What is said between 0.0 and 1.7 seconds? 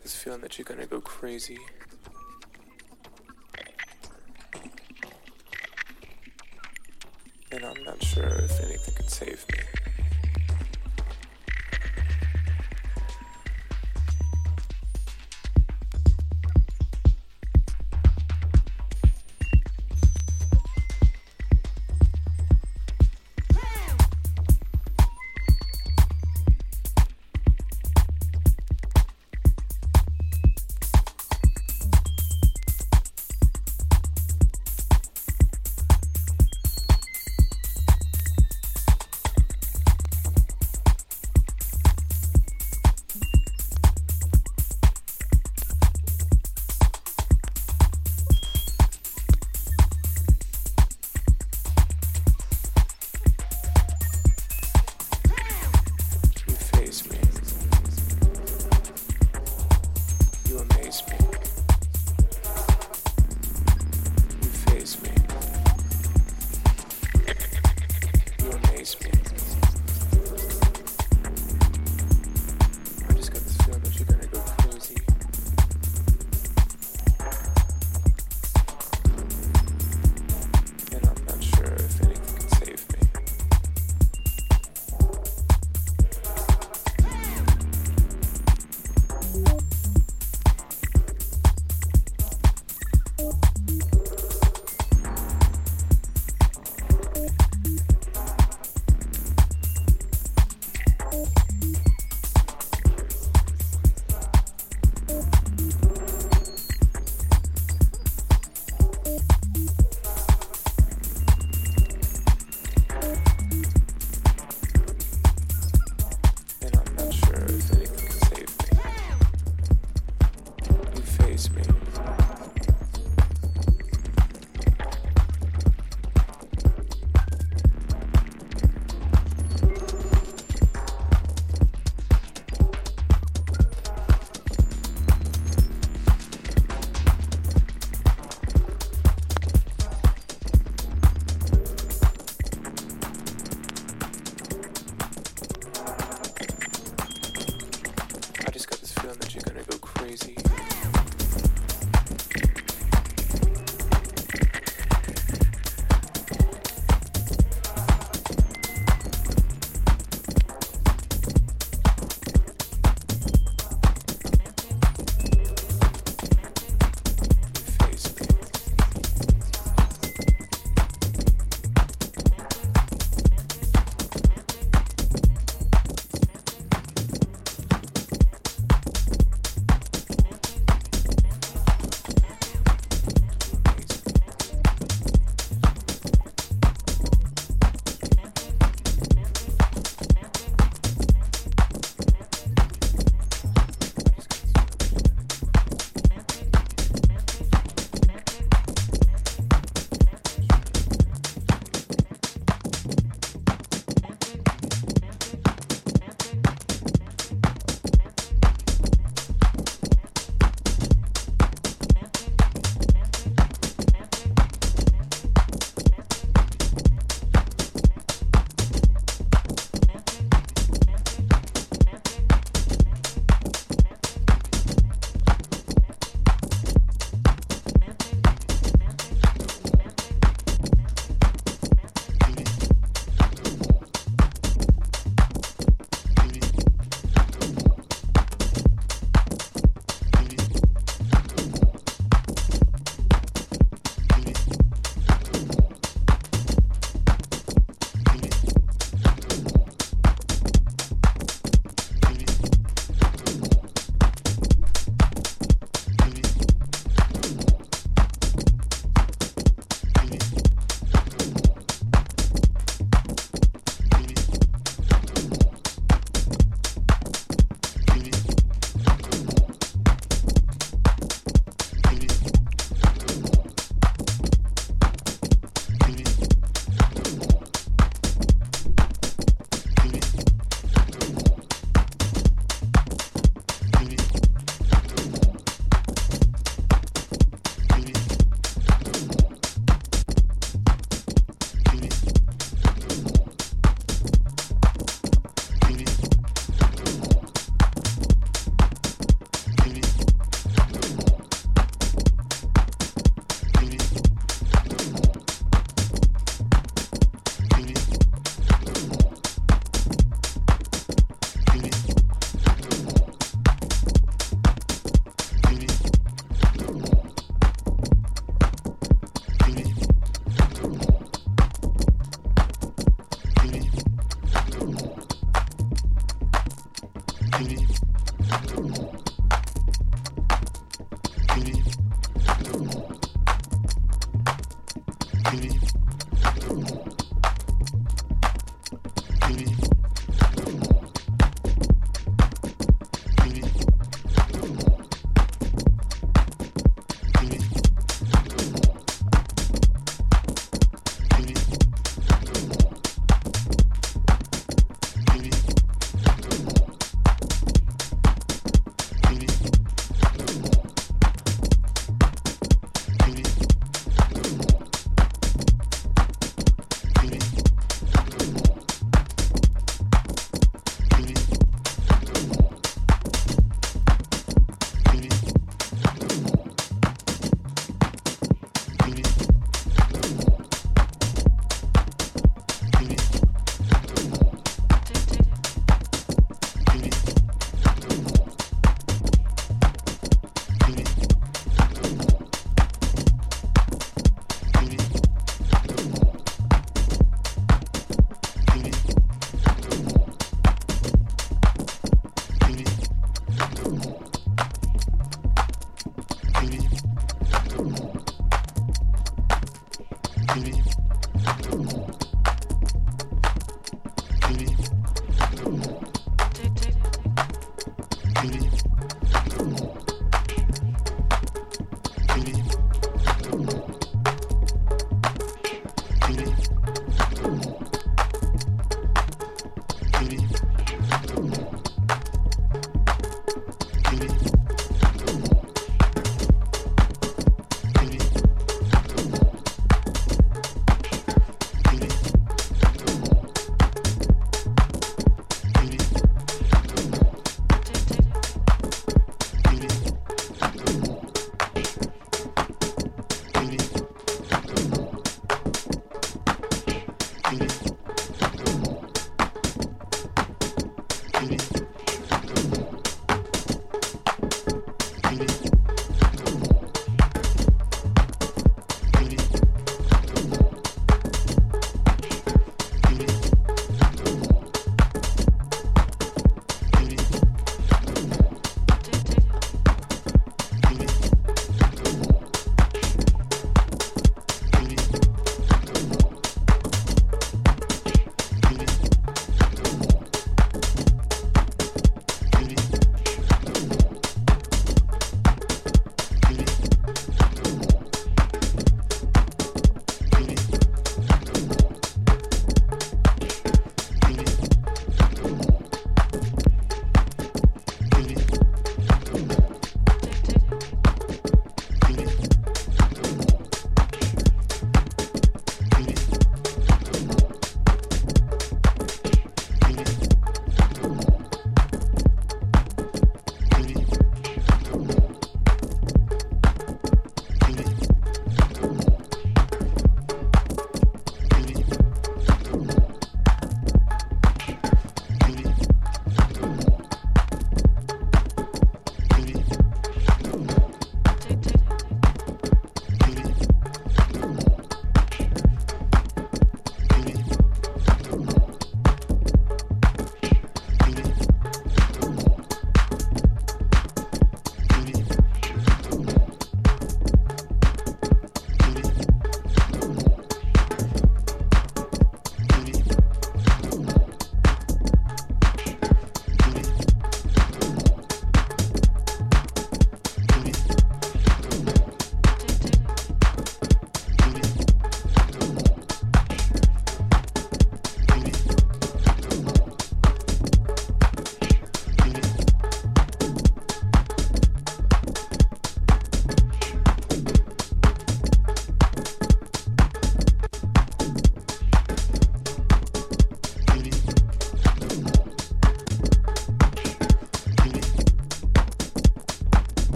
have this feeling that you're gonna go crazy.